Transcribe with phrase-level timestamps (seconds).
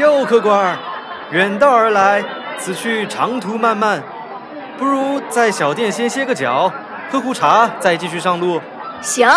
[0.00, 0.78] 哟，客官，
[1.30, 2.24] 远道而来，
[2.58, 4.02] 此去长途漫漫，
[4.78, 6.72] 不如在小店先歇个脚，
[7.12, 8.58] 喝壶茶，再继续上路。
[9.02, 9.28] 行。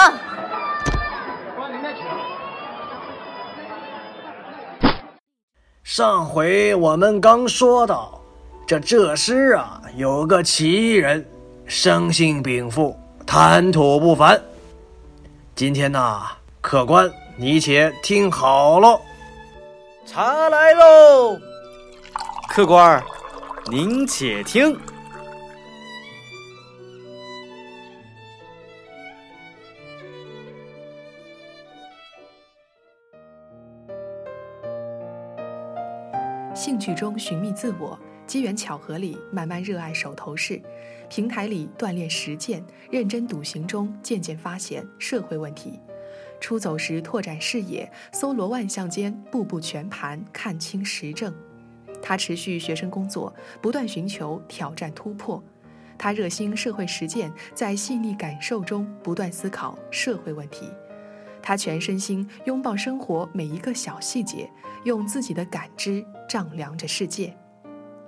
[5.84, 8.22] 上回我们刚说到，
[8.66, 11.28] 这浙师啊有个奇人，
[11.66, 14.42] 生性禀赋，谈吐不凡。
[15.56, 16.22] 今天呐，
[16.62, 18.98] 客官你且听好了。
[20.06, 21.40] 茶来喽，
[22.50, 23.02] 客官，
[23.72, 24.78] 您且听。
[36.54, 40.62] 兴趣中寻觅自我，机缘巧合里慢慢热爱手头事，
[41.10, 45.80] 平台里锻炼实践，认真笃行中渐渐发现社会问题。
[46.44, 51.34] 出走时拓展视野，搜罗万象间，步步全盘看清时政。
[52.02, 55.42] 他持续学生工作，不断寻求挑战突破。
[55.98, 60.68] 他热心社会实践，在细腻感受中不断思考社会问题。
[61.42, 64.50] 他全身心拥抱生活每一个小细节，
[64.84, 67.34] 用自己的感知丈量着世界。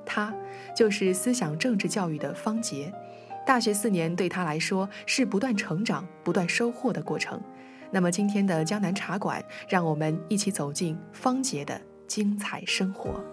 [0.06, 0.36] 他
[0.76, 2.94] 就是思想政治教育的方杰。
[3.46, 7.42] 大学四年对他来说是不断成长、不断收获的过程。
[7.91, 13.23] 那么今天的江南茶馆，让我们一起走进方杰的精彩生活。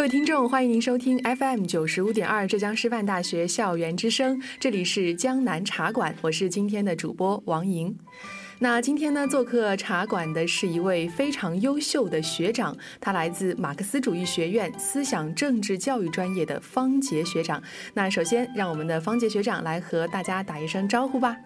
[0.00, 7.94] 各位听众，欢迎您收听 FM 九十五点二浙江师范大学校园之声，这里是江南茶馆，我是今天的主播王莹。
[8.60, 17.62] 那今天呢，做客茶馆的是一位非常优秀的学长，他来自马克思主义学院思想政治教育专业的方杰学长。
[17.92, 21.36] 那首先，让我们的方杰学长来和大家打一声招呼吧。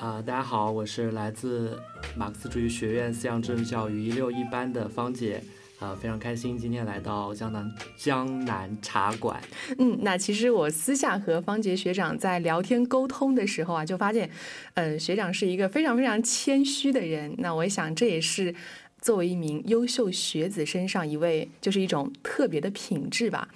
[0.00, 1.78] 啊，大家好，我是来自
[2.16, 5.40] 马克思主义学院思想政治教育一六一班的方杰。
[5.80, 9.40] 啊，非常开心今天来到江南江南茶馆。
[9.78, 14.28] 嗯，那其实我私下和方杰学长在聊天沟通的时候啊，就发现，
[14.74, 17.34] 嗯，学长是一个非常非常谦虚的人。
[17.38, 18.54] 那我想这也是
[19.00, 23.48] 作为一名优秀学子身上一位就是一种特别的品质吧。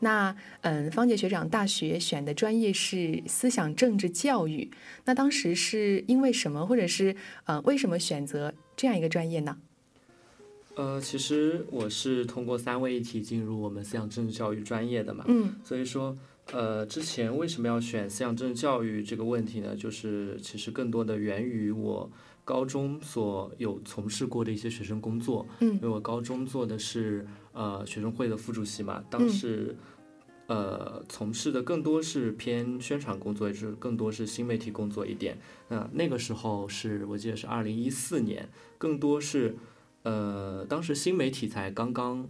[0.00, 4.70] 那嗯，方杰学长大学选的专业是思想政治教育。
[5.04, 7.14] 那当时是因为什么，或者是
[7.44, 9.58] 呃，为什么选择这样一个专业呢？
[10.76, 16.14] 呃，其实我是通过三位一体进入我们思想政治教育专业的嘛，嗯，所以说，
[16.52, 19.74] 呃，之前为什么要选思想政治教育这个问题呢？
[19.74, 22.10] 就是其实更多的源于我
[22.44, 29.74] 高中所有从事过的一些学生工作，嗯，因为我高中做的是呃学生会的副主席嘛，当时
[30.46, 35.38] 呃从事的更多是偏宣传工作，也是更多是新媒体工作一点。
[35.68, 39.56] 那那个时候是我记得是二零一四年，更多是。
[40.06, 42.24] 呃，当时新媒体才刚刚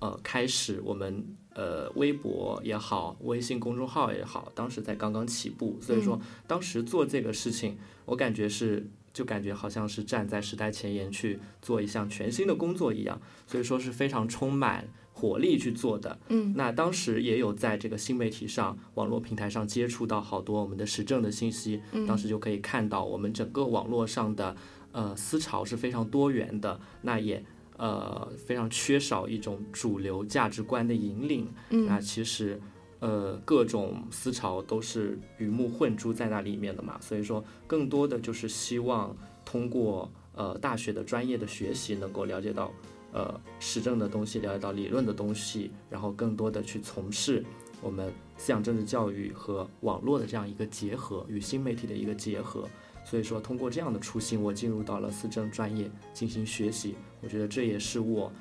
[0.00, 1.24] 呃开始，我们
[1.54, 16.18] 呃微博也好，微信公众号也好，当时才刚刚起步，所以说当时做这个事情，我感觉是就感觉好像是站在时代前沿去做一项全新的工作一样，所以说是非常充满活力去做的。
[16.26, 24.56] 嗯，那当时也有在这个新媒体上、网络平台上接触到好多我们的时政的信息，当时就可以看到我们整个网络上的。
[24.92, 27.42] 呃，思潮是非常多元的，那也
[27.76, 31.50] 呃非常缺少一种主流价值观的引领。
[31.70, 32.60] 嗯，那其实
[33.00, 42.70] 呃各种思潮都是鱼目混珠在那里面的嘛，所以说更多的就是希望通过呃大学的专业的学习，能够了解到
[43.12, 47.42] 呃实证的东西，了解到理论的东西，然后更多的去从事
[47.80, 52.68] 我们思想政治教育和网络的这样一个结合，与新媒体的一个结合。
[53.04, 56.94] 所以说，通过这样的初心，我进入到了思政专业进行学习。
[57.20, 58.32] 我觉得这也是我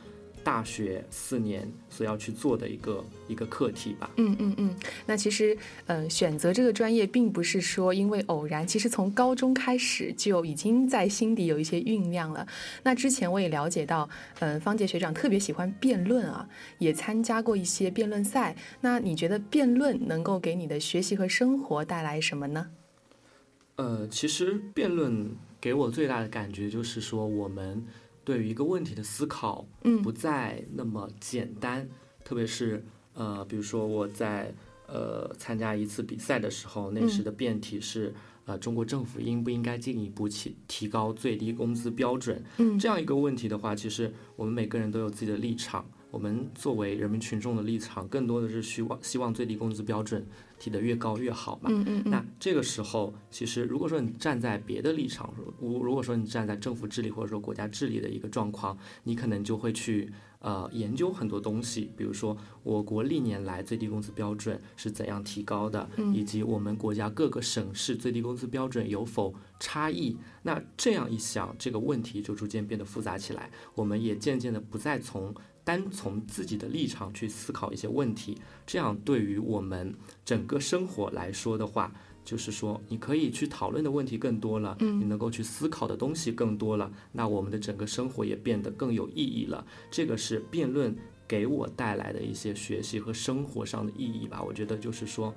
[0.44, 4.10] 大学四年所要去做的一个一个课题吧。
[4.18, 4.75] 嗯嗯嗯。
[5.06, 5.56] 那其实，
[5.86, 12.48] 嗯，选择这个专业并不是说因为偶然，其实从高中开始就已经在心底有一些酝酿了。
[12.81, 14.10] 那之前我也了解到，
[14.40, 16.48] 嗯，方杰学长特别喜欢辩论啊，
[16.80, 18.56] 也参加过一些辩论赛。
[18.80, 22.68] 那你觉得辩论能够给你的学习和生活带来什么呢？
[23.81, 27.83] 呃，其实辩论给我最大的感觉就是说，我们
[28.24, 31.89] 对于一个问题的思考，嗯，不再那么简单。
[32.24, 32.86] 特别是
[33.16, 34.54] 呃，比如说我在
[34.86, 38.13] 呃参加一次比赛的时候，那时的辩题是。
[38.45, 42.44] 呃，中国政府应不应该进一步提提高最低工资标准？
[42.57, 45.86] 嗯，这样一个问题的话，其实我们每个人都有自己的立场。
[46.12, 50.24] 我们作为人民群众的立场，更多的是希望希望最低工资标准
[50.60, 51.69] 提得越高越好嘛。
[51.72, 70.18] 嗯嗯那这个时候，其实如果说你站在别的立场，如如果说你站在政府治理或者说国家治理的一个状况，你可能就会去呃研究很多东西，比如说我国历年来最低工资标准是怎样提高的，以及我们国家各个省市最低工资标准有否差异。
[70.44, 73.50] 那这样一想，这个问题就逐渐变得复杂起来。
[73.75, 79.94] 我们也渐渐的不再从单从自己的立场去思考一些问题，这样对于我们
[80.25, 81.94] 整个生活来说的话，
[82.25, 89.66] 就是说你可以去讨论的问题更多了，嗯你能够去思考的东西更多了，那我们的整个生活也变得更有意义了。
[89.90, 90.96] 这个是辩论
[91.28, 94.42] 给我带来的一些学习和生活上的意义吧。
[94.42, 95.34] 我觉得就是说，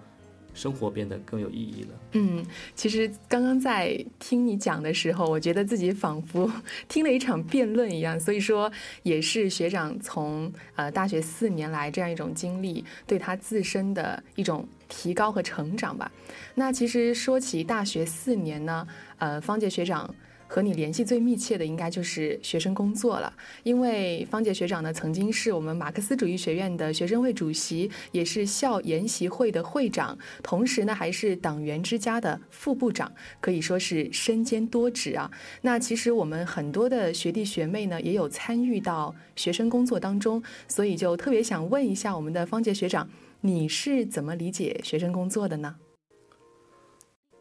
[0.55, 1.89] 生活变得更有意义了。
[2.13, 6.51] 嗯，其实刚刚在听你讲的时候，我觉得自己仿佛
[6.89, 8.19] 听了一场辩论一样。
[8.19, 8.71] 所以说，
[9.03, 16.11] 也是学长从呃大学四年来这样一种经历，对他自身的一种提高和成长吧。
[16.55, 18.87] 那其实说起大学四年呢，
[19.19, 20.15] 呃，方杰学长。
[20.55, 23.33] 和你联系最密切的应该就是学生工作了，
[23.65, 35.29] 因为方杰学长呢曾经是我们马克思主义学院的学生会主席，也是校研习会的会长，同时呢还是党员之家的副部长，可以说是身兼多职啊。
[35.63, 43.09] 那其实我们很多的学弟学妹呢也有参与到学生工作当中，所以就特别想问一下我们的方杰学长，
[43.41, 45.75] 你是怎么理解学生工作的呢？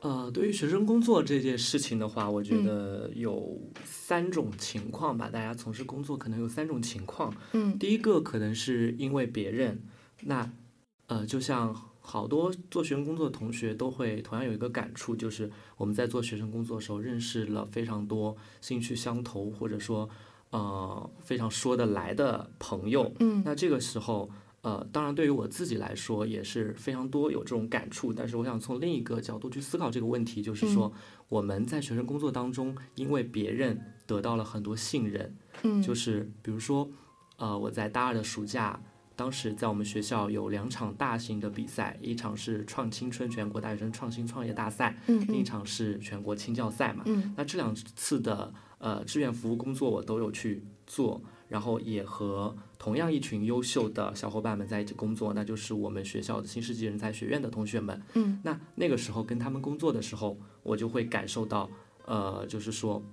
[0.04, 5.30] 呃，对于学生工作这件事情的话，我觉得有三种情况吧。
[5.30, 7.34] 大家从事工作可能有三种情况。
[7.54, 9.82] 嗯第一个可能是因为别人，
[10.24, 10.52] 那
[11.08, 20.10] 呃，就像好多做学生工作的同学都会同样有一个感触，就是我们在做学生工作的时候认识了非常多兴趣相投或者说
[20.50, 23.10] 呃非常说得来的朋友。
[23.22, 24.30] 嗯那这个时候。
[24.64, 28.14] 呃，当然，对于我自己来说也是非常多有这种感触。
[28.14, 30.90] 但是，我想从另一个角度去思考这个问题，就是说，
[31.28, 33.78] 我们在学生工作当中，因为别人
[34.08, 36.90] 得到了很多信任，嗯，就是比如说，
[37.36, 38.82] 呃，我在大二的暑假，
[39.18, 47.04] 当时在我们学校有两场大型的比赛，一场是创青春全国大学生创新创业大赛，嗯另一场是全国青教赛嘛。
[47.06, 58.02] 嗯那这两次的呃志愿服务工作我都有去做，然后也和同样一群优秀的小伙伴们在一起工作，那就是我们学校的新世纪人才学院的同学们。
[58.14, 61.70] 嗯那那个时候跟他们工作的时候，我就会感受到，
[62.06, 63.04] 呃，就是说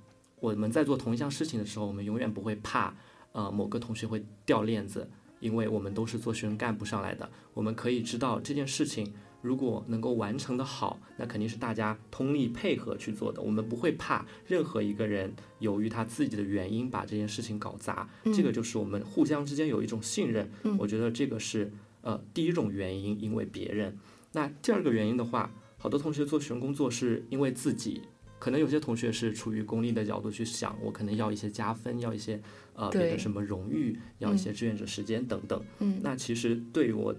[0.40, 2.94] 我们在做同一项事情的时候，我们永远不会怕
[3.32, 5.08] 呃某个同学会掉链子，
[5.40, 9.12] 因为我们都是做学生干部上来的，我们可以知道这件事情
[9.42, 21.72] 如果能够完成的好，那肯定是大家通力配合去做的，我们不会怕任何一个人由于他自己的原因把这件事情搞砸，这个就是我们互相之间有一种信任，嗯我觉得这个是
[22.02, 23.96] 呃第一种原因，因为别人。
[24.32, 28.02] 那第二个原因的话，好多同学做学生工作是因为自己。
[28.38, 32.40] 可能有些同学是出于功利的角度去想，我可能要一些加分，要一些
[32.72, 35.62] 呃别对的什么荣誉，要一些志愿者时间等等。
[35.81, 37.14] 嗯那其实对于我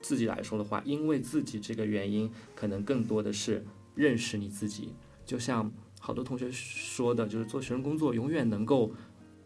[0.00, 3.64] 自己来说的话，因为自己这个原因，可能更多的是
[3.94, 4.94] 认识你自己。
[5.26, 8.90] 就像好多同学说的，就是做学生工作永远能够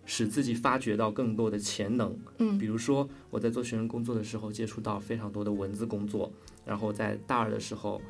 [0.04, 2.16] 使自己发掘到更多的潜能。
[2.38, 6.30] 嗯比如说我在做学生工作的时候，接触到非常多的文字工作，
[6.64, 8.00] 然后在大二的时候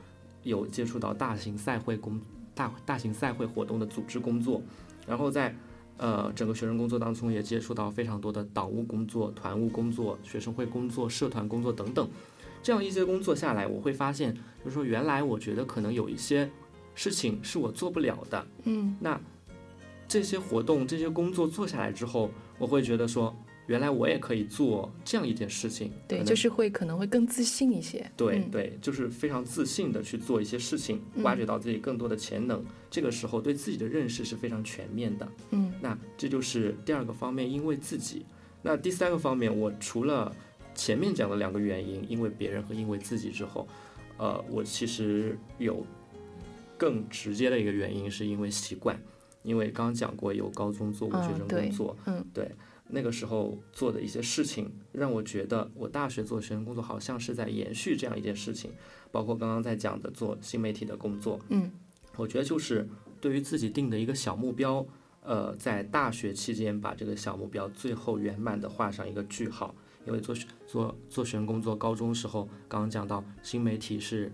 [0.43, 2.21] 有接触到大型赛会工
[2.55, 4.61] 大大型赛会活动的组织工作，
[5.07, 5.55] 然后在
[5.97, 12.07] 呃整个学生工作当中也接触到非常多的党务工作、团务工作、学生会工作、社团工作等等。
[12.62, 14.33] 这样一些工作下来，我会发现，
[14.64, 16.49] 就是说原来我觉得可能有一些
[16.95, 19.21] 事情是我做不了的，嗯那
[20.07, 23.35] 这些活动、这些工作做下来之后，我会觉得说，
[23.66, 25.90] 原来我也可以做这样一件事情。
[26.07, 28.00] 对，就是会可能会更自信一些。
[28.00, 32.62] 嗯对对，就是非常自信的去做一些事情，嗯挖掘到自己更多的潜能。
[32.90, 35.26] 这个时候对自己的认识是非常全面的。
[35.50, 38.26] 嗯那这就是第二个方面，因为自己。
[38.61, 40.31] 那第三个方面，我除了
[40.75, 43.67] 前面讲的两个原因，因为别人和因为自己之后，
[44.19, 45.85] 呃，我其实有
[46.76, 49.00] 更直接的一个原因，是因为习惯。
[49.43, 52.25] 因为刚刚讲过，有高中做过学生工作，嗯
[52.95, 58.71] 那个时候做的一些事情，让我觉得我大学做学生工作好像是在延续这样一件事情，
[59.11, 61.73] 包括刚刚在讲的做新媒体的工作，嗯
[62.17, 62.87] 我觉得就是
[63.21, 64.87] 对于自己定的一个小目标，
[65.23, 69.75] 呃，在大学期间把这个小目标最后圆满的画上一个句号，
[70.06, 70.35] 因为做
[70.66, 74.32] 做做学生工作，高中时候刚刚讲到新媒体是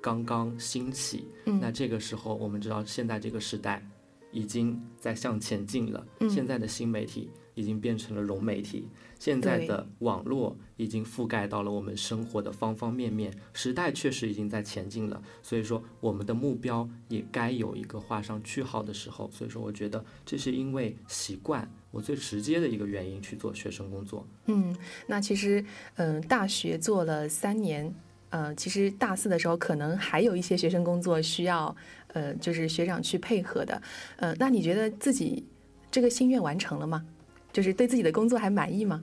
[0.00, 3.84] 刚刚兴起，嗯那这个时候我们知道现在这个时代
[4.32, 6.28] 已经在向前进了，嗯。
[6.28, 8.86] 现在的新媒体已经变成了融媒体，
[9.18, 24.26] 现在的网络已经覆盖到了我们生活的方方面面，时代确实已经在前进了，所以说我们的目标也该有一个画上句号的时候，所以说我觉得这是因为习惯，我最直接的一个原因去做学生工作。
[24.44, 24.76] 嗯，
[25.06, 27.90] 那其实，嗯、大学做了三年，
[28.28, 31.74] 呃，其实大四的时候可能还有一些学生工作需要，
[32.08, 33.80] 呃，就是学长去配合的，
[34.16, 35.42] 呃，那你觉得自己
[35.90, 37.02] 这个心愿完成了吗？
[37.50, 39.02] 就是对自己的工作还满意吗？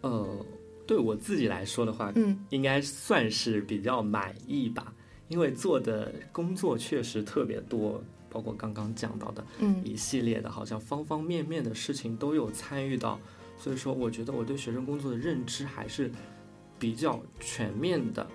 [0.00, 0.46] 呃，
[0.86, 4.90] 对我自己来说的话，嗯应该算是比较满意吧，
[5.28, 8.02] 因为做的工作确实特别多，
[8.36, 13.18] 包括刚刚讲到的嗯一系列的，好像方方面面的事情都有参与到，
[13.58, 16.10] 所以说我觉得我对学生工作的认知还是
[16.78, 18.26] 比较全面的，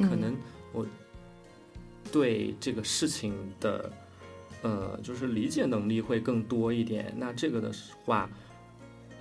[0.00, 0.36] 可能
[0.72, 0.84] 我
[2.10, 3.92] 对这个事情的
[4.62, 7.14] 呃，就是理解能力会更多一点。
[7.16, 7.70] 那这个的
[8.04, 8.28] 话，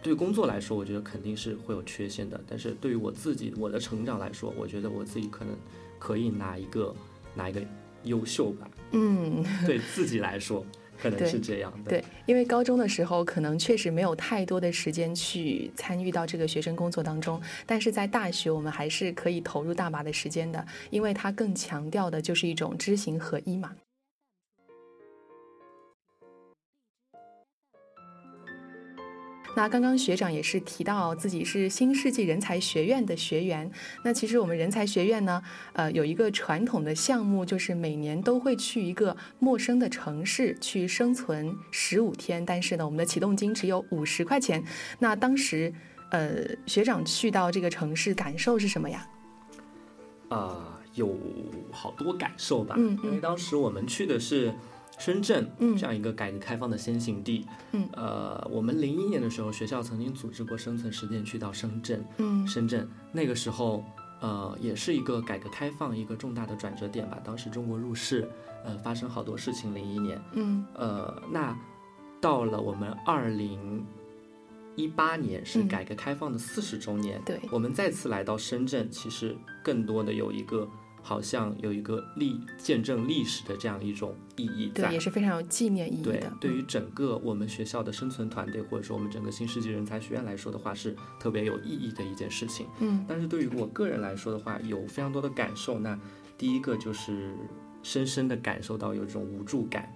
[0.02, 2.44] 对工作来说，我觉得肯定是会有缺陷的。
[2.48, 5.56] 但是对于我自己我的成长来说，我觉得我自己可能
[6.00, 6.96] 可以拿一个
[7.36, 7.62] 拿一个
[8.04, 8.70] 优秀吧。
[8.92, 10.66] 嗯， 对自己来说，
[11.02, 11.90] 可能是这样的。
[11.90, 23.72] 对，因为高中的时候可能确实没有太多的时间去参与到这个学生工作当中，但是在大学我们还是可以投入大把的时间的，因为它更强调的就是一种知行合一嘛。
[29.58, 33.72] 那刚刚学长也是提到自己是新世纪人才学院的学员。
[34.04, 35.42] 那其实我们人才学院呢，
[35.74, 42.46] 呃，有一个传统的项目，就是每年都会去一个陌生的城市去生存十五天。
[42.46, 44.64] 但是呢，我们的启动金只有五十块钱。
[45.00, 45.74] 那当时，
[46.12, 49.10] 呃，学长去到这个城市，感受是什么呀？
[50.30, 51.18] 啊、有
[51.72, 52.76] 好多感受吧。
[52.78, 54.54] 嗯嗯因为当时我们去的是
[54.98, 57.46] 深圳，嗯这样一个改革开放的先行地。
[57.72, 62.04] 嗯呃，我们零一年的时候，学校曾经组织过生存实践去到深圳。
[62.18, 63.84] 嗯深圳那个时候，
[64.22, 67.20] 呃，也是一个改革开放一个重大的转折点吧。
[67.24, 68.28] 当时中国入世，
[68.66, 69.74] 呃，发生好多事情。
[69.74, 71.58] 零一年，嗯呃，那
[72.20, 73.86] 到了我们二零
[74.76, 80.68] 一八年是嗯改革开放的四十周年，对我们再次来到深圳，其实更多的有一个
[81.08, 85.00] 好像有一个历见证历史的这样一种意义在对，也。
[85.00, 92.68] 是非常有纪念意义对的。，对于整个我们学校的生存团队，或者说我们整个新世纪人才学院来说的话，是特别有意义的一件事情。
[92.80, 95.80] 嗯但是对于我个人来说的话，有非常多的感受。
[95.80, 95.98] 那
[96.38, 97.34] 第一个就是
[97.84, 99.90] 深深的感受到有这种无助感，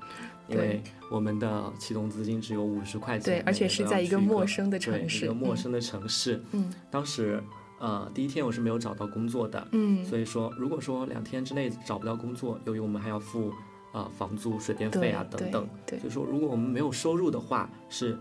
[0.48, 6.42] 因为我们的启动资金只有五十块钱，对，而且是在一个陌生的城市，一个陌生的城市。
[6.54, 7.44] 嗯当时
[7.82, 13.50] 呃第一天我是没有找到工作的，嗯，所以说如果说两天之内找不到工作，由于我们还要付
[13.92, 18.16] 啊、呃房租、水电费啊等等，对所以说如果我们没有收入的话是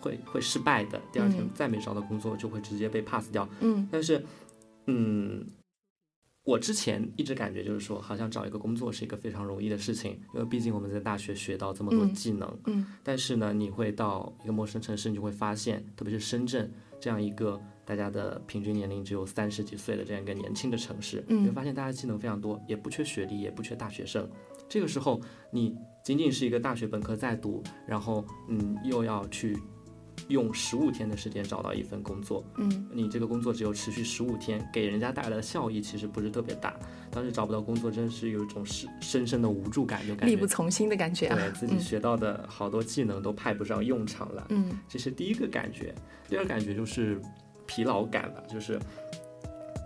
[0.00, 1.00] 会会失败的。
[1.12, 3.48] 第二天嗯再没找到工作就会直接被 pass 掉。
[3.60, 4.24] 嗯但是，
[4.86, 5.46] 嗯，
[6.44, 12.58] 我之前一直感觉就是说，好像找一个工作是一个非常容易的事情，因为毕竟我们在大学学到这么多嗯技能。
[12.66, 16.70] 嗯但是呢，你会到一个陌生城市，你就会发现，特别是深圳
[17.00, 24.28] 这样一个大家的平均年龄只有三十几岁的这样一个年轻的城市，嗯你会发现大家技能非常多，也不缺学历，也不缺大学生。
[24.68, 25.20] 这个时候，
[25.52, 29.56] 你仅仅是一个大学本科在读，然后嗯，又要去
[30.26, 36.74] 用十五天的时间找到一份工作，嗯你这个工作只有持续十五天，给人家带来的效益其实不是特别大。
[37.12, 41.36] 当时找不到工作，真是有一种深深深的无助感，就感觉力不从心的感觉啊。
[41.36, 44.44] 对自己学到的好多技能都派不上用场了。
[44.48, 45.94] 嗯这是第一个感觉。
[46.28, 47.20] 第二个感觉就是
[47.66, 48.78] 疲劳感吧，就是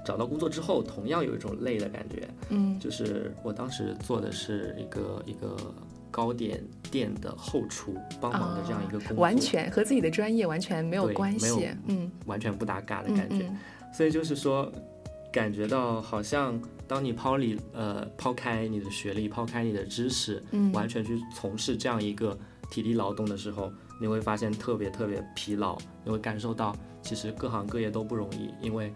[0.05, 2.29] 找到工作之后，同样有一种累的感觉。
[2.49, 5.57] 嗯就是我当时做的是一个一个
[6.11, 11.71] 糕点店的后厨帮忙的这样一个工作，完全和自己的专业完全没有关系。
[11.87, 13.47] 嗯完全不搭嘎的嗯感觉。
[13.47, 13.57] 嗯
[13.93, 14.71] 所以就是说，
[15.33, 22.39] 感觉到好像当你抛离呃抛开你的学历，抛开你的知识，嗯完全去从事这样一个
[22.71, 28.93] 体力劳动的时候，你会发现特别特别疲劳，你会感受到其实各行各业都不容易，因为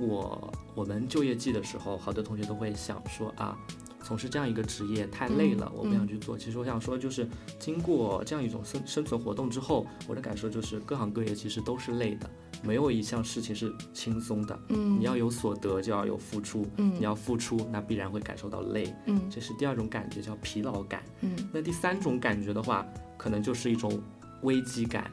[0.00, 3.58] 我我们就业季的时候，好多同学都会想说啊。
[4.02, 6.36] 从事这样一个职业太累了，嗯我不想去做。
[6.36, 7.28] 其实我想说，就是
[7.58, 12.28] 经过这样一种生生存活动之后，我的感受就是各行各业其实都是累的，
[12.62, 14.58] 没有一项事情是轻松的。
[14.68, 16.66] 嗯，你要有所得，就要有付出。
[16.76, 21.02] 嗯你要付出，那必然会感受到累，嗯这是第二种感觉，叫疲劳感。
[21.20, 24.00] 嗯那第三种感觉的话，可能就是一种
[24.42, 25.10] 危机感，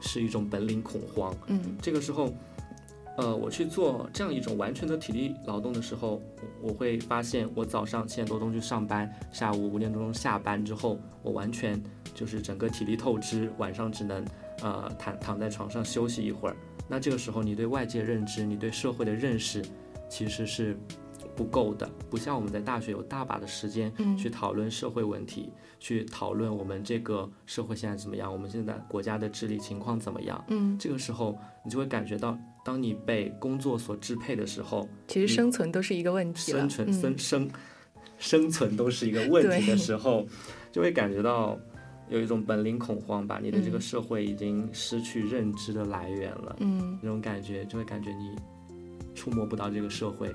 [0.00, 1.34] 是一种本领恐慌。
[1.46, 2.34] 嗯这个时候，
[3.18, 6.22] 呃，我去做这样一种完全的体力劳动的时候，
[6.62, 11.82] 我会发现，我早上七点多钟去上班，下午五点多钟下班之后，我完全
[12.14, 14.24] 就是整个体力透支，晚上只能
[14.62, 16.56] 呃躺躺在床上休息一会儿。
[16.86, 19.64] 那这个时候，你对外界认知，你对社会的认识，
[20.08, 20.78] 其实是
[21.38, 21.88] 不够的。
[22.10, 30.44] 不像我们在大学有大把的时间去讨论社会问题，去讨论我们这个社会现在怎么样，我们现在国家的治理情况怎么样。
[30.48, 32.36] 嗯，这个时候，你就会感觉到。
[32.64, 37.50] 当你被工作所支配的时候，其实生存都是一个问题生存生生
[38.18, 40.26] 生存都是一个问题的时候，
[40.70, 41.58] 就会感觉到
[42.10, 43.40] 有一种本领恐慌吧。
[43.42, 48.36] 你的这个社会已经失去认知的来源了，嗯，那种感觉就会感觉你
[49.14, 50.28] 触摸不到这个社会。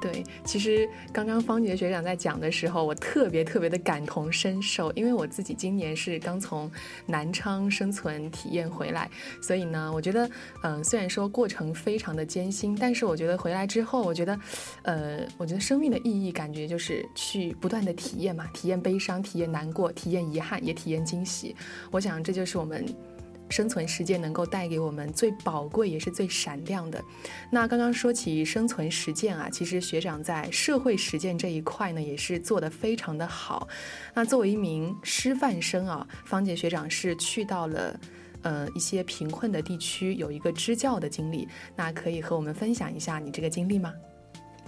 [0.00, 6.70] 对，其实刚刚方杰学长在讲的时候，我特别特别的感同身受，因为我自己今年是刚从
[7.04, 9.10] 南昌生存体验回来，
[9.42, 10.30] 所以呢，我觉得，
[10.62, 14.40] 嗯，虽然说过程非常的艰辛，但是我觉得回来之后，我觉得，
[14.82, 21.54] 呃，我觉得生命的意义感觉就是去不断的体验嘛，体验悲伤，体验难过，体验遗憾，也体验惊喜。
[21.90, 22.82] 我想这就是我们。
[23.50, 27.02] 生存实践能够带给我们最宝贵也是最闪亮的。
[27.50, 33.68] 那刚刚说起生存实践啊，其实学长在社会实践这一块呢，也是做得非常的好。
[34.14, 38.00] 那作为一名师范生啊，方杰学长是去到了
[38.42, 41.46] 呃一些贫困的地区，有一个支教的经历。
[41.76, 43.92] 那可以和我们分享一下你这个经历吗？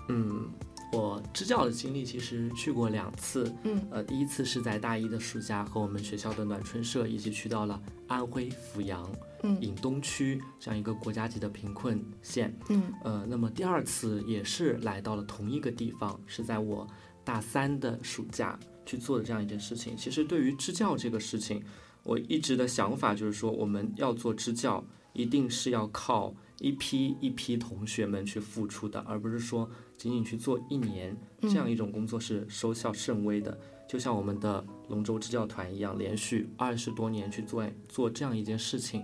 [0.09, 0.51] 嗯。
[0.93, 9.11] 我支教的经历其实去过两次，嗯，呃，第一次是在大一的暑假，和我们学校的暖春社一起去到了安徽阜阳，
[9.43, 16.87] 嗯，颍东区这样一个国家级的贫困县，嗯，呃，那么第二次也是来到了同一个地方，是在我
[17.25, 19.97] 大三的暑假去做的这样一件事情。
[19.97, 21.63] 其实对于支教这个事情，
[22.03, 24.85] 我一直的想法就是说，我们要做支教，
[25.15, 29.71] 一定是要靠一批一批同学们去付出的，而不是说。
[30.03, 33.57] 仅仅去做一年这样一种工作是收效甚微的，
[33.87, 39.01] 就像我们的龙舟支教团一样，连续二十多年去做做这样一件事情，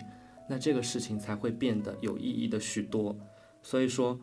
[0.51, 3.16] 那这个事情才会变得有意义的许多。
[3.62, 4.18] 所以说，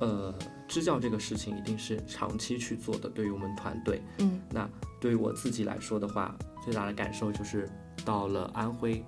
[0.00, 0.34] 呃，
[0.68, 3.08] 支教这个事情一定是长期去做的。
[3.08, 4.68] 对于我们团队，嗯，那
[5.00, 7.66] 对于我自己来说的话，最大的感受就是
[8.04, 9.02] 到了安徽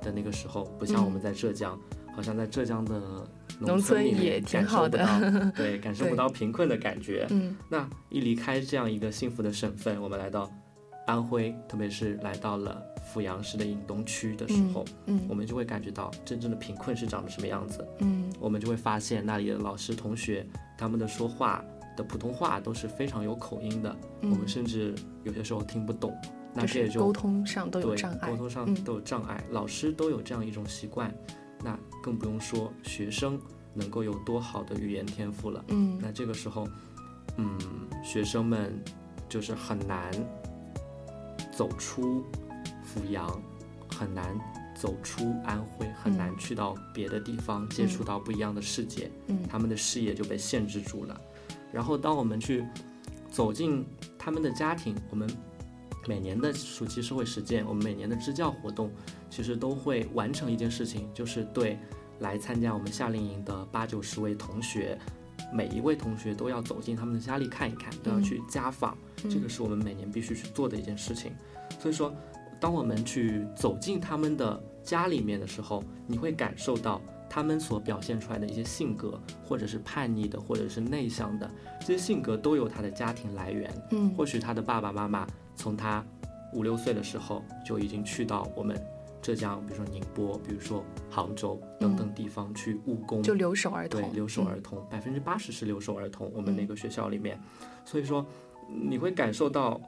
[0.00, 1.80] 的那个时候，不像我们在浙江，
[2.16, 3.24] 好像在浙江的。
[3.60, 7.26] 农村也挺好的， 对，感受不到贫困的感觉。
[7.30, 10.50] 嗯，那一离开这样一个幸福的省份，我们来到
[11.06, 17.86] 安徽，特别是来到了阜阳市的颍东区的时候，嗯，我们就会感觉到真正的贫困是长得什么样子。
[17.98, 21.64] 嗯，我们就会发现那里的老师同学他们的说话
[21.96, 26.12] 的普通话都是非常有口音的，我们甚至有些时候听不懂。
[26.56, 31.12] 那这也就沟通上都有障碍，沟通上都有障碍，老师都有这样一种习惯。
[31.62, 33.40] 那更不用说学生
[33.72, 35.64] 能够有多好的语言天赋了。
[35.68, 36.68] 嗯，那这个时候，
[37.36, 37.58] 嗯，
[38.02, 38.82] 学生们
[39.28, 40.10] 就是很难
[41.52, 42.24] 走出
[42.84, 43.42] 阜阳，
[43.88, 44.38] 很难
[44.74, 49.10] 走出安徽，很难去到别的地方接触到不一样的世界。
[49.28, 51.20] 嗯，他们的视野就被限制住了。
[51.72, 52.64] 然后，当我们去
[53.30, 53.86] 走进
[54.18, 55.28] 他们的家庭，我们。
[56.06, 58.90] 每年的暑期社会实践，我们每年的支教活动，
[59.30, 61.78] 其实都会完成一件事情，就是对
[62.20, 64.98] 来参加我们夏令营的八九十位同学，
[65.52, 68.96] 每一位同学都要走进他们的家里看一看，都要去家访，
[69.30, 71.32] 这个是我们每年必须去做的一件事情。
[71.80, 72.14] 所以说，
[72.60, 83.70] 当我们去走进他们的家里面的时候，你会感受到他们所表现出来的一些性格，或者是叛逆的，或者是内向的，这些性格都有他的家庭来源。
[83.90, 85.26] 嗯，或许他的爸爸妈妈。
[85.56, 86.04] 从他
[86.52, 88.80] 五六岁的时候就已经去到我们
[89.20, 96.30] 浙江，比如说宁波，比如说杭州等等地方去务工，就留守儿童，对，留守儿童，百分之八十是留守儿童。
[96.34, 97.40] 我们那个学校里面，
[97.84, 98.26] 所以说
[98.68, 99.80] 你会感受到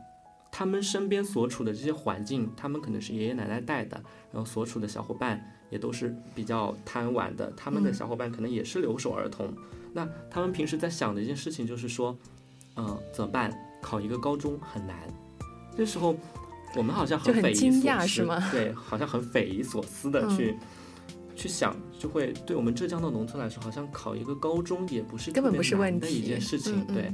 [0.51, 3.97] 他们身边所处的这些环境，他们可能是爷爷奶奶带的，
[4.33, 9.53] 然后所处的小伙伴也都是比较贪玩的，他们的小伙伴可能也是留守儿童。
[9.93, 12.17] 那他们平时在想的一件事情就是说，
[12.77, 13.53] 嗯，怎么办？
[13.83, 14.97] 考一个高中很难。
[15.77, 16.17] 这时候，
[16.75, 20.57] 我们好像很匪夷所思，对，好像很匪夷所思的去
[21.35, 27.13] 去想，就会对我们浙江的农村来说，好像考一个高中也不是根本不是问题的一件事情，对。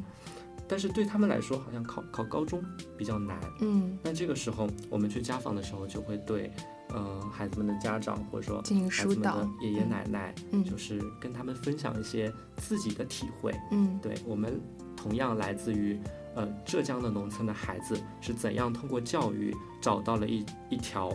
[0.68, 2.64] 但是对他们来说，好像考考高中
[2.96, 3.38] 比较难。
[3.60, 3.98] 嗯。
[4.02, 6.50] 那这个时候，我们去家访的时候，就会对，
[6.90, 13.52] 呃，孩子们的家长或者说孩子们的爷爷奶奶，就是跟他们分享一些自己的体会。
[13.72, 13.98] 嗯。
[14.00, 14.58] 对我们
[14.96, 15.98] 同样来自于。
[16.34, 21.10] 呃，浙江的农村的孩子是怎样通过教育找到了一一条，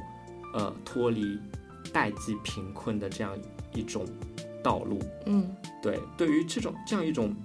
[0.53, 1.39] 呃，脱离
[1.91, 3.37] 代际贫困的这样
[3.73, 4.05] 一种
[4.63, 4.99] 道路。
[5.25, 5.49] 嗯
[5.81, 7.35] 对，对于这种这样一种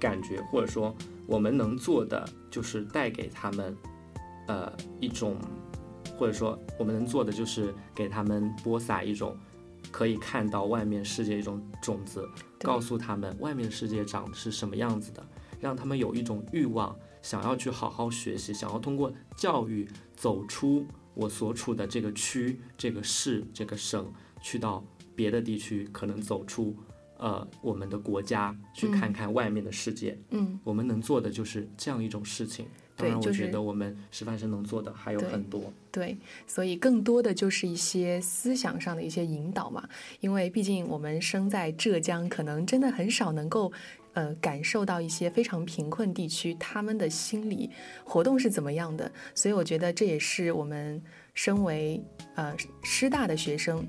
[0.00, 0.94] 感觉，或者说
[1.26, 3.76] 我们能做的，就是带给他们，
[4.48, 5.36] 呃，一种，
[6.18, 9.36] 或者说我们能做的，就是给他们播撒一种
[9.90, 15.26] 可以看到外面世界一种种子，告诉他们外面世界长得是什么样子的，
[15.64, 24.84] 让他们有一种欲望，想要去好好学习，想要通过教育走出我所处的这个区、这个市、这个省，去到
[25.16, 26.76] 别的地区，可能走出
[27.16, 30.18] 呃我们的国家，去看看外面的世界。
[30.32, 32.66] 嗯，我们能做的就是这样一种事情。
[32.94, 35.72] 当然，我觉得我们师范生能做的还有对很多。
[35.90, 39.88] 对，所以更多的就是一些思想上的一些引导嘛，
[40.20, 43.72] 因为毕竟我们生在浙江，可能真的很少能够。
[44.14, 47.70] 呃，感受到一些非常贫困地区他们的心理
[48.04, 51.02] 活动是怎么样的，所以我觉得这也是我们
[51.34, 52.02] 身为
[52.36, 53.86] 呃师大的学生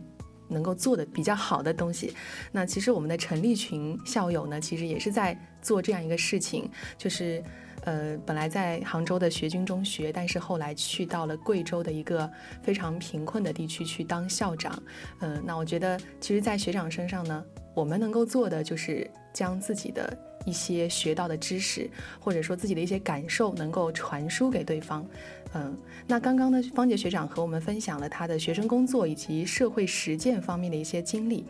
[0.48, 2.14] 能够做的比较好的东西。
[2.52, 7.44] 那其实我们的陈立群校友呢，其实也是在做这样一个事情，就是
[7.84, 12.28] 呃，本来在杭州的学军中学，但是后来去到了贵州的一个
[12.64, 14.82] 非常贫困的地区去当校长。
[15.20, 17.44] 嗯、那我觉得，其实，在学长身上呢，
[17.76, 21.88] 我们能够做的就是将自己的一些学到的知识，
[22.20, 25.06] 或者说自己的一些感受，能够传输给对方。
[25.54, 31.46] 嗯，那刚刚呢，方杰学长和我们分享了他的学生工作以及社会实践方面的一些经历。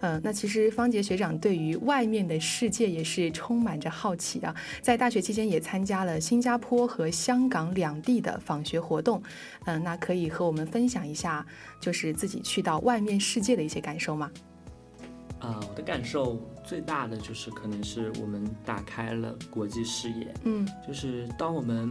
[0.00, 9.22] 嗯，那其实方杰学长对于外面的世界也是充满着好奇啊，在大学期间也参加了新加坡和香港两地的访学活动。
[9.66, 11.44] 嗯，那可以和我们分享一下，
[11.80, 14.30] 就是自己去到外面世界的一些感受吗？
[15.40, 20.32] 啊、我的感受最大的就是，可能是我们打开了国际视野。
[20.44, 21.90] 嗯就是当我们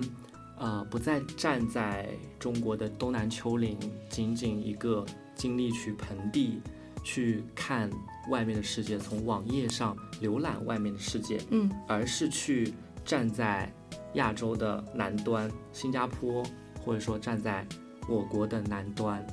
[0.58, 2.08] 呃不再站在
[2.40, 3.78] 中国的东南丘陵，
[4.10, 6.62] 仅仅一个经历去盆地
[7.04, 7.90] 去看
[8.30, 13.72] 外面的世界，从网页上浏览外面的世界，嗯而是去站在
[14.14, 16.44] 亚洲的南端，新加坡，
[16.84, 17.66] 或者说站在
[18.08, 19.26] 我国的南端，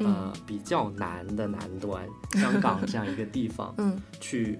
[0.00, 4.58] 呃，比较南的南端， 香港这样一个地方嗯去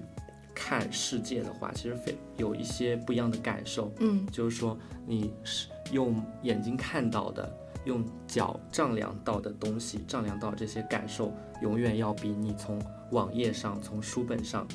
[0.53, 3.91] 看世界的话，其实非有一些不一样的感受。
[3.99, 7.51] 嗯就是说，你是用眼睛看到的，
[7.85, 14.67] 用脚丈量到的东西，丈量到这些感受，永远要比你从网页上、从书本上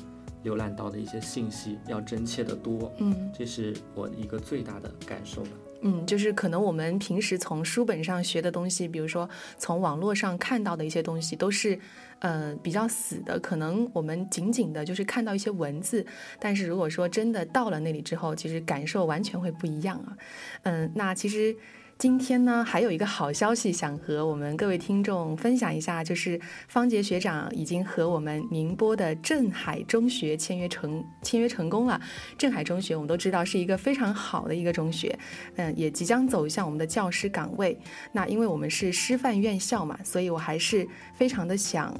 [0.43, 2.91] 浏览到的一些信息要真切得多。
[2.99, 5.49] 嗯这是我一个最大的感受吧。
[5.81, 11.79] 嗯，就是可能我们平时从书本上学的东西，比如说从网络上看到的一些东西，都是
[12.19, 13.39] 呃比较死的。
[13.39, 16.05] 可能我们仅仅的就是看到一些文字，
[16.39, 20.17] 但是如果说真的到了那里之后，其实感受完全会不一样啊。
[20.63, 21.55] 嗯，那其实。
[21.97, 31.99] 今天呢，还有一个好消息想和我们各位听众分享一下，就是方杰学长已经和我们宁波的镇海中学签约成签约成功了。
[32.37, 35.17] 镇海中学我们都知道是一个非常好的一个中学，
[35.55, 37.75] 嗯，也即将走向我们的教师岗位。
[38.11, 41.91] 那因为我们是师范院校嘛，所以我还是非常的想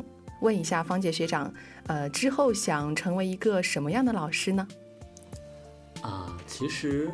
[0.41, 1.51] 问一下方杰学长，
[1.87, 4.67] 呃，之后想成为一个什么样的老师呢？
[6.03, 7.11] 啊，其实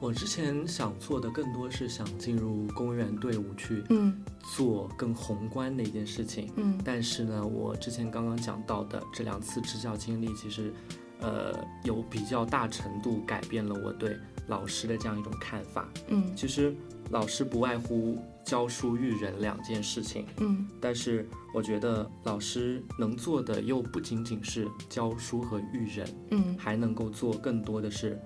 [0.00, 4.22] 我之前想做的更多是想进入公务员队伍去嗯
[4.56, 6.50] 做更宏观的一件事情。
[6.56, 10.72] 嗯但是呢，我之前刚刚讲到的这两次支教经历，其实，
[11.20, 11.52] 呃，
[11.84, 15.88] 有比较大程度改变了我对老师的这样一种看法。
[16.06, 16.74] 嗯其实，
[17.10, 28.18] 老师不外乎教书育人两件事情，嗯但是我觉得老师能做的又不仅仅是教书和育人，嗯还能够做更多的是，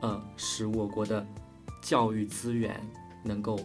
[0.00, 1.26] 呃，使我国的
[1.82, 2.80] 教育资源
[3.24, 3.58] 能够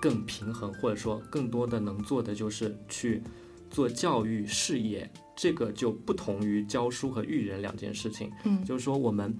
[0.00, 3.22] 更平衡，或者说更多的能做的就是去
[3.70, 8.30] 做教育事业，这个就不同于教书和育人两件事情。
[8.44, 9.36] 嗯就是说我们。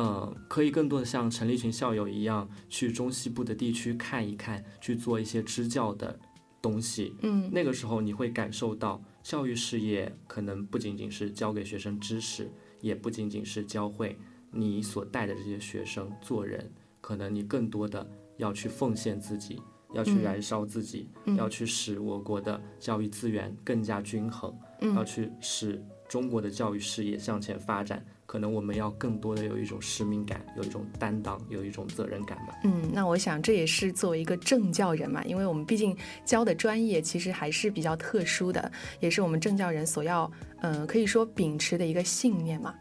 [0.00, 6.16] 呃，可以更多的像陈立群校友一样，去中西部的地区看一看，去做一些支教的
[6.62, 7.16] 东西。
[7.22, 12.48] 嗯那个时候你会感受到，教育事业可能不仅仅是教给学生知识，
[12.80, 14.16] 也不仅仅是教会
[14.50, 19.60] 你所带的这些学生做人，可能你更多的要去奉献自己，
[19.92, 24.54] 要去燃烧自己，要去使我国的教育资源更加均衡，
[24.94, 28.04] 要去使中国的教育事业向前发展。
[28.28, 32.60] 可能我们要更多的有一种使命感，有一种担当，有一种责任感吧。
[32.64, 42.74] 嗯，那我想这也是作为一个政教人嘛，因为我们毕竟教的专业其实还是比较特殊的，也是我们政教人所要嗯、可以说秉持的一个信念嘛。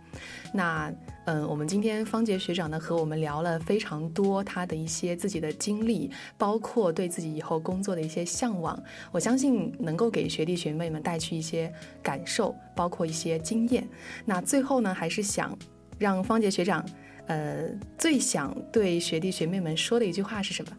[0.51, 0.91] 那
[1.25, 8.81] 嗯，我们今天方杰学长呢和我们聊了非常多他的一些自己的经历，包括对自己以后工作的一些向往。
[9.12, 13.88] 我相信能够给学弟学妹们带去一些感受，包括一些经验。
[14.25, 15.56] 那最后呢，还是希想
[16.00, 16.84] 让方杰学长，
[17.28, 20.71] 呃，最想对学弟学妹们说的一句话是什么？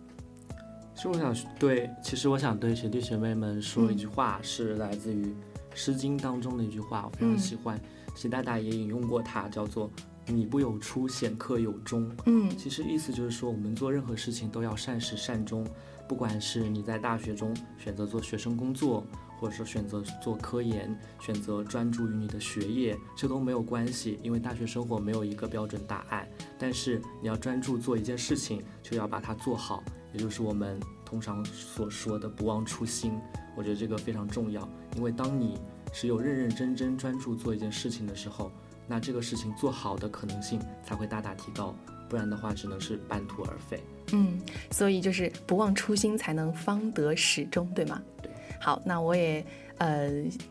[0.96, 5.26] 其实我想对，其实我想对学弟学妹们说一句话，是来自于
[5.76, 7.80] 《诗经》当中的一句话，我非常喜欢。
[8.16, 9.88] 习大大也引用过它，叫做
[10.32, 12.10] “米不有出，显克有终”。
[12.26, 15.66] 嗯其实意思就是说，我们做任何事情都要善始善终，
[16.08, 19.06] 不管是你在大学中选择做学生工作，
[19.38, 26.28] 或者说选择做科研，选择专注于你的学业，这都没有关系，因为大学生活没有一个标准答案。
[26.58, 33.12] 但是你要专注做一件事情，就要把它做好，也就是我们通常所说的不忘初心。
[33.56, 35.58] 我觉得这个非常重要，因为当你
[35.92, 38.52] 只有认认真真专注做一件事情的时候，
[38.88, 41.74] 那这个事情做好的可能性才会大大提高，
[42.08, 43.78] 不然的话只能是半途而废。
[44.12, 48.00] 嗯，所以就是不忘初心，才能方得始终，对吗？
[48.22, 48.32] 对。
[48.60, 49.44] 好，那我也
[49.76, 50.10] 呃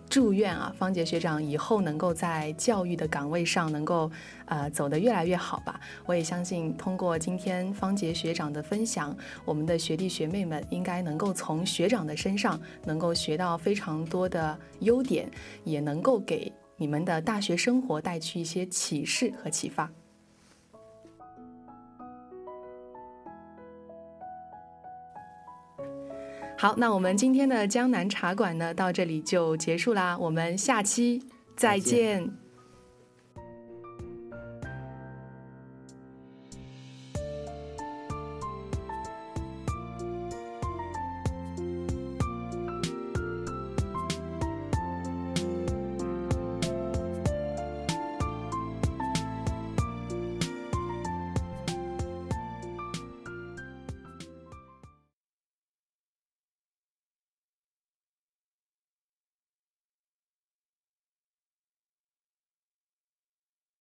[0.09, 4.09] 祝愿啊，方杰学长以后能够在教育的岗位上能够
[4.45, 5.81] 呃走得越来越好吧。
[6.05, 15.29] 我也相信，通过今天方杰学长的分享，我们的学弟学妹们应该能够从学长的身上能够学到非常多的优点，
[15.65, 19.91] 也能够给你们的大学生活带去一些启示和启发。
[26.59, 31.21] 好，那我们今天的江南茶馆呢，到这里就结束啦，我们下期
[31.55, 32.27] 再见